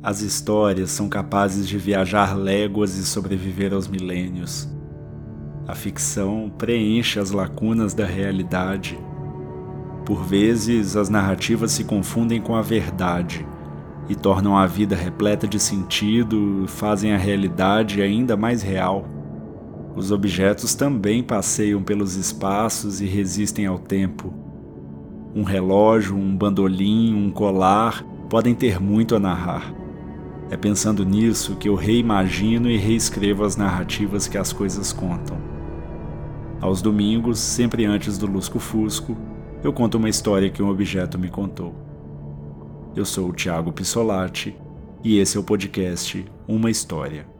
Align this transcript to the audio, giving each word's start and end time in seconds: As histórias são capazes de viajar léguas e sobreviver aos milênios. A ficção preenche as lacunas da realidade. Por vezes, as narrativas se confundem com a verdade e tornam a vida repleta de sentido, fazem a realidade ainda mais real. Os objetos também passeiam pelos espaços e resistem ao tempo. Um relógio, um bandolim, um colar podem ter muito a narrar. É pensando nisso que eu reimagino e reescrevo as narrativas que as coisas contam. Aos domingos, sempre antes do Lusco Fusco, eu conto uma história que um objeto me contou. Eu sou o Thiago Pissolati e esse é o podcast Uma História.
As 0.00 0.20
histórias 0.20 0.92
são 0.92 1.08
capazes 1.08 1.66
de 1.66 1.76
viajar 1.76 2.38
léguas 2.38 2.96
e 2.96 3.04
sobreviver 3.04 3.74
aos 3.74 3.88
milênios. 3.88 4.68
A 5.66 5.74
ficção 5.74 6.48
preenche 6.56 7.18
as 7.18 7.32
lacunas 7.32 7.94
da 7.94 8.06
realidade. 8.06 8.96
Por 10.06 10.22
vezes, 10.22 10.94
as 10.94 11.08
narrativas 11.08 11.72
se 11.72 11.82
confundem 11.82 12.40
com 12.40 12.54
a 12.54 12.62
verdade 12.62 13.44
e 14.08 14.14
tornam 14.14 14.56
a 14.56 14.66
vida 14.66 14.94
repleta 14.94 15.48
de 15.48 15.58
sentido, 15.58 16.64
fazem 16.68 17.12
a 17.12 17.18
realidade 17.18 18.00
ainda 18.00 18.36
mais 18.36 18.62
real. 18.62 19.04
Os 19.96 20.12
objetos 20.12 20.76
também 20.76 21.24
passeiam 21.24 21.82
pelos 21.82 22.14
espaços 22.14 23.00
e 23.00 23.04
resistem 23.04 23.66
ao 23.66 23.80
tempo. 23.80 24.32
Um 25.34 25.42
relógio, 25.42 26.16
um 26.16 26.36
bandolim, 26.36 27.12
um 27.14 27.32
colar 27.32 28.04
podem 28.30 28.54
ter 28.54 28.80
muito 28.80 29.16
a 29.16 29.18
narrar. 29.18 29.77
É 30.50 30.56
pensando 30.56 31.04
nisso 31.04 31.56
que 31.56 31.68
eu 31.68 31.74
reimagino 31.74 32.70
e 32.70 32.76
reescrevo 32.76 33.44
as 33.44 33.56
narrativas 33.56 34.26
que 34.26 34.38
as 34.38 34.52
coisas 34.52 34.92
contam. 34.92 35.36
Aos 36.60 36.80
domingos, 36.80 37.38
sempre 37.38 37.84
antes 37.84 38.16
do 38.16 38.26
Lusco 38.26 38.58
Fusco, 38.58 39.16
eu 39.62 39.72
conto 39.72 39.98
uma 39.98 40.08
história 40.08 40.48
que 40.48 40.62
um 40.62 40.70
objeto 40.70 41.18
me 41.18 41.28
contou. 41.28 41.74
Eu 42.96 43.04
sou 43.04 43.28
o 43.28 43.32
Thiago 43.32 43.72
Pissolati 43.72 44.56
e 45.04 45.18
esse 45.18 45.36
é 45.36 45.40
o 45.40 45.44
podcast 45.44 46.24
Uma 46.48 46.70
História. 46.70 47.37